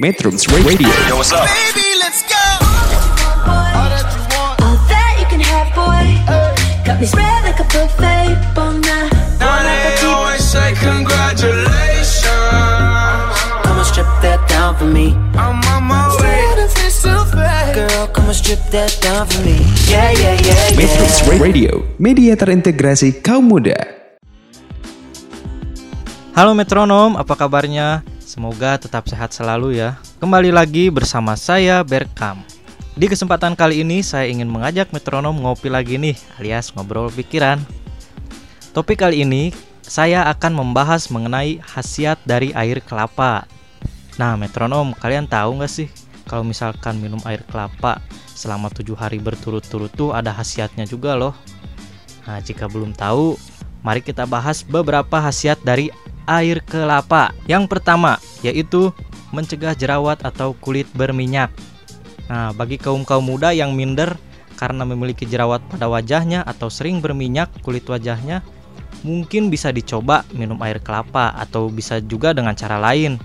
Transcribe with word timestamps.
Metrums 0.00 0.48
Radio. 0.48 0.88
Yo, 1.12 1.20
what's 1.20 1.28
up? 1.28 1.44
Baby, 1.44 1.84
let's 2.00 2.24
go. 2.24 2.40
All 3.44 3.84
that 4.88 5.12
you 5.20 5.28
can 5.28 5.44
have, 5.44 5.68
boy. 5.76 6.16
Got 6.88 7.04
me 7.04 7.04
spread 7.04 7.44
like 7.44 7.60
a 7.60 7.68
buffet. 7.68 8.32
Bon 8.56 8.80
night. 8.80 9.12
Now 9.36 9.60
they 9.60 10.00
always 10.08 10.40
say 10.40 10.72
congratulations. 10.80 12.24
Come 13.60 13.76
on, 13.76 13.84
strip 13.84 14.08
that 14.24 14.40
down 14.48 14.72
for 14.80 14.88
me. 14.88 15.12
I'm 15.36 15.60
on 15.68 15.84
my 15.84 16.08
way. 16.16 16.48
Girl, 17.76 18.08
come 18.08 18.24
on, 18.24 18.32
strip 18.32 18.64
that 18.72 18.96
down 19.04 19.28
for 19.28 19.44
me. 19.44 19.60
Yeah, 19.84 20.16
yeah, 20.16 20.40
yeah, 20.40 20.80
Metrums. 20.80 21.28
Radio, 21.36 21.84
media 22.00 22.40
terintegrasi 22.40 23.20
kaum 23.20 23.52
muda. 23.52 23.76
Halo 26.32 26.56
metronom, 26.56 27.20
apa 27.20 27.36
kabarnya? 27.36 28.00
Semoga 28.30 28.78
tetap 28.78 29.10
sehat 29.10 29.34
selalu 29.34 29.82
ya. 29.82 29.98
Kembali 30.22 30.54
lagi 30.54 30.86
bersama 30.86 31.34
saya 31.34 31.82
Berkam. 31.82 32.38
Di 32.94 33.10
kesempatan 33.10 33.58
kali 33.58 33.82
ini 33.82 34.06
saya 34.06 34.30
ingin 34.30 34.46
mengajak 34.46 34.94
metronom 34.94 35.34
ngopi 35.34 35.66
lagi 35.66 35.98
nih, 35.98 36.14
alias 36.38 36.70
ngobrol 36.70 37.10
pikiran. 37.10 37.58
Topik 38.70 39.02
kali 39.02 39.26
ini 39.26 39.50
saya 39.82 40.30
akan 40.30 40.62
membahas 40.62 41.10
mengenai 41.10 41.58
khasiat 41.58 42.22
dari 42.22 42.54
air 42.54 42.78
kelapa. 42.86 43.50
Nah, 44.14 44.38
metronom, 44.38 44.94
kalian 44.94 45.26
tahu 45.26 45.58
nggak 45.58 45.72
sih 45.82 45.90
kalau 46.22 46.46
misalkan 46.46 47.02
minum 47.02 47.18
air 47.26 47.42
kelapa 47.50 47.98
selama 48.30 48.70
tujuh 48.70 48.94
hari 48.94 49.18
berturut-turut 49.18 49.90
tuh 49.90 50.14
ada 50.14 50.30
khasiatnya 50.30 50.86
juga 50.86 51.18
loh. 51.18 51.34
Nah, 52.30 52.38
jika 52.38 52.70
belum 52.70 52.94
tahu, 52.94 53.34
mari 53.82 54.06
kita 54.06 54.22
bahas 54.22 54.62
beberapa 54.62 55.18
khasiat 55.18 55.66
dari 55.66 55.90
air 56.30 56.62
kelapa. 56.62 57.34
Yang 57.50 57.66
pertama 57.66 58.22
yaitu 58.46 58.94
mencegah 59.34 59.74
jerawat 59.74 60.22
atau 60.22 60.54
kulit 60.58 60.86
berminyak. 60.94 61.50
Nah, 62.30 62.54
bagi 62.54 62.78
kaum-kaum 62.78 63.26
muda 63.26 63.50
yang 63.50 63.74
minder 63.74 64.14
karena 64.54 64.86
memiliki 64.86 65.26
jerawat 65.26 65.64
pada 65.66 65.90
wajahnya 65.90 66.46
atau 66.46 66.70
sering 66.70 67.02
berminyak 67.02 67.50
kulit 67.64 67.82
wajahnya, 67.90 68.44
mungkin 69.02 69.48
bisa 69.48 69.72
dicoba 69.74 70.22
minum 70.36 70.60
air 70.62 70.78
kelapa 70.78 71.32
atau 71.34 71.72
bisa 71.72 71.98
juga 72.04 72.36
dengan 72.36 72.52
cara 72.54 72.76
lain, 72.76 73.16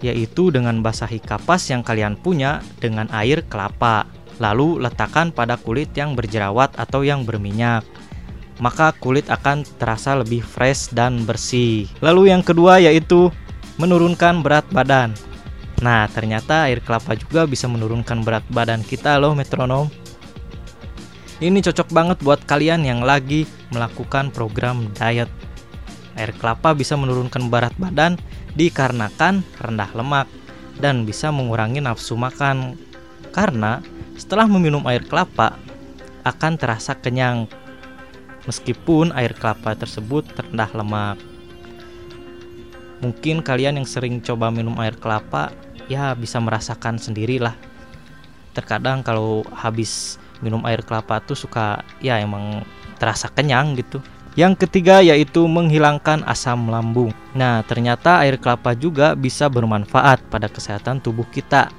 yaitu 0.00 0.54
dengan 0.54 0.80
basahi 0.80 1.18
kapas 1.18 1.68
yang 1.68 1.82
kalian 1.82 2.14
punya 2.16 2.62
dengan 2.78 3.10
air 3.10 3.42
kelapa. 3.50 4.06
Lalu 4.38 4.82
letakkan 4.82 5.30
pada 5.30 5.54
kulit 5.58 5.94
yang 5.94 6.18
berjerawat 6.18 6.74
atau 6.74 7.06
yang 7.06 7.22
berminyak 7.22 7.86
maka 8.62 8.94
kulit 8.94 9.26
akan 9.26 9.66
terasa 9.78 10.14
lebih 10.14 10.44
fresh 10.44 10.94
dan 10.94 11.26
bersih. 11.26 11.90
Lalu 11.98 12.30
yang 12.30 12.42
kedua 12.42 12.78
yaitu 12.78 13.30
menurunkan 13.78 14.42
berat 14.44 14.66
badan. 14.70 15.14
Nah, 15.82 16.06
ternyata 16.06 16.70
air 16.70 16.78
kelapa 16.78 17.18
juga 17.18 17.44
bisa 17.50 17.66
menurunkan 17.66 18.22
berat 18.22 18.46
badan 18.48 18.86
kita 18.86 19.18
loh 19.18 19.34
metronom. 19.34 19.90
Ini 21.42 21.58
cocok 21.58 21.90
banget 21.90 22.18
buat 22.22 22.46
kalian 22.46 22.86
yang 22.86 23.02
lagi 23.02 23.42
melakukan 23.74 24.30
program 24.30 24.86
diet. 24.94 25.26
Air 26.14 26.30
kelapa 26.38 26.78
bisa 26.78 26.94
menurunkan 26.94 27.50
berat 27.50 27.74
badan 27.74 28.14
dikarenakan 28.54 29.42
rendah 29.58 29.90
lemak 29.98 30.30
dan 30.78 31.02
bisa 31.02 31.34
mengurangi 31.34 31.82
nafsu 31.82 32.14
makan. 32.14 32.78
Karena 33.34 33.82
setelah 34.14 34.46
meminum 34.46 34.86
air 34.86 35.02
kelapa 35.02 35.58
akan 36.22 36.54
terasa 36.54 36.94
kenyang 36.94 37.50
meskipun 38.48 39.12
air 39.16 39.32
kelapa 39.36 39.76
tersebut 39.76 40.24
terendah 40.32 40.70
lemak. 40.72 41.16
Mungkin 43.04 43.44
kalian 43.44 43.80
yang 43.80 43.88
sering 43.88 44.24
coba 44.24 44.48
minum 44.48 44.76
air 44.80 44.96
kelapa 44.96 45.52
ya 45.92 46.16
bisa 46.16 46.40
merasakan 46.40 46.96
sendirilah. 46.96 47.52
Terkadang 48.56 49.04
kalau 49.04 49.44
habis 49.52 50.16
minum 50.40 50.62
air 50.64 50.80
kelapa 50.80 51.20
tuh 51.20 51.36
suka 51.36 51.84
ya 52.00 52.16
emang 52.20 52.64
terasa 52.96 53.28
kenyang 53.28 53.76
gitu. 53.76 54.00
Yang 54.34 54.66
ketiga 54.66 54.98
yaitu 54.98 55.46
menghilangkan 55.46 56.26
asam 56.26 56.66
lambung. 56.66 57.14
Nah, 57.38 57.62
ternyata 57.62 58.18
air 58.26 58.34
kelapa 58.40 58.74
juga 58.74 59.14
bisa 59.14 59.46
bermanfaat 59.46 60.26
pada 60.26 60.50
kesehatan 60.50 60.98
tubuh 60.98 61.26
kita. 61.30 61.70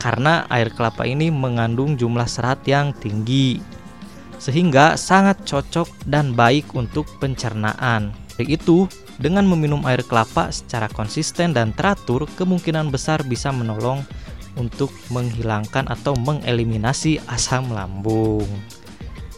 Karena 0.00 0.48
air 0.48 0.72
kelapa 0.72 1.04
ini 1.04 1.28
mengandung 1.28 1.96
jumlah 1.96 2.28
serat 2.28 2.64
yang 2.64 2.96
tinggi 2.96 3.75
sehingga 4.36 4.94
sangat 4.94 5.42
cocok 5.48 6.08
dan 6.08 6.36
baik 6.36 6.76
untuk 6.76 7.08
pencernaan. 7.18 8.12
Dari 8.36 8.56
itu, 8.60 8.84
dengan 9.16 9.48
meminum 9.48 9.80
air 9.88 10.04
kelapa 10.04 10.52
secara 10.52 10.92
konsisten 10.92 11.56
dan 11.56 11.72
teratur, 11.72 12.28
kemungkinan 12.36 12.92
besar 12.92 13.24
bisa 13.24 13.48
menolong 13.48 14.04
untuk 14.60 14.92
menghilangkan 15.08 15.88
atau 15.88 16.12
mengeliminasi 16.16 17.20
asam 17.28 17.72
lambung. 17.72 18.44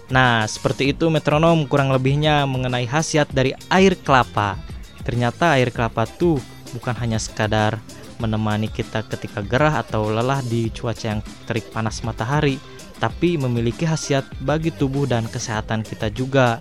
Nah, 0.09 0.48
seperti 0.48 0.97
itu 0.97 1.12
metronom 1.12 1.69
kurang 1.69 1.92
lebihnya 1.92 2.48
mengenai 2.48 2.88
khasiat 2.88 3.28
dari 3.30 3.53
air 3.69 3.92
kelapa. 4.00 4.56
Ternyata 5.04 5.54
air 5.60 5.69
kelapa 5.69 6.09
tuh 6.09 6.41
bukan 6.72 6.97
hanya 6.97 7.20
sekadar 7.20 7.78
menemani 8.19 8.66
kita 8.66 9.06
ketika 9.06 9.44
gerah 9.47 9.78
atau 9.78 10.10
lelah 10.10 10.42
di 10.42 10.75
cuaca 10.75 11.06
yang 11.16 11.22
terik 11.47 11.70
panas 11.70 12.03
matahari, 12.03 12.59
tapi 12.98 13.38
memiliki 13.38 13.86
khasiat 13.86 14.26
bagi 14.42 14.75
tubuh 14.75 15.06
dan 15.06 15.26
kesehatan 15.26 15.86
kita 15.86 16.10
juga. 16.10 16.59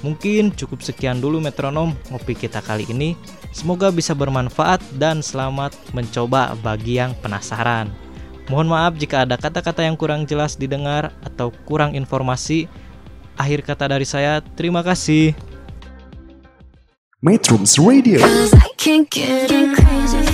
Mungkin 0.00 0.56
cukup 0.56 0.80
sekian 0.80 1.20
dulu 1.20 1.44
metronom 1.44 1.92
ngopi 2.08 2.32
kita 2.32 2.64
kali 2.64 2.88
ini. 2.88 3.12
Semoga 3.52 3.92
bisa 3.92 4.16
bermanfaat 4.16 4.80
dan 4.96 5.20
selamat 5.20 5.76
mencoba 5.92 6.56
bagi 6.64 6.96
yang 6.96 7.12
penasaran. 7.20 7.90
Mohon 8.48 8.68
maaf 8.72 8.92
jika 8.96 9.22
ada 9.28 9.36
kata-kata 9.38 9.84
yang 9.84 9.94
kurang 9.94 10.24
jelas 10.26 10.56
didengar 10.56 11.14
atau 11.22 11.54
kurang 11.68 11.94
informasi. 11.94 12.66
Akhir 13.38 13.62
kata 13.62 13.92
dari 13.92 14.06
saya, 14.08 14.42
terima 14.56 14.82
kasih. 14.82 15.36
Metrums 17.20 17.76
Radio, 17.76 18.16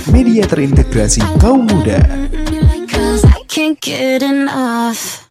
media 0.07 0.43
terintegrasi 0.47 1.19
kaum 1.35 1.67
muda. 1.67 1.99
Can't 3.57 3.81
get 3.81 4.21
enough. 4.21 5.26